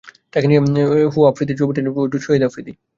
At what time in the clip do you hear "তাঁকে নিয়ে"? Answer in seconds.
0.31-0.61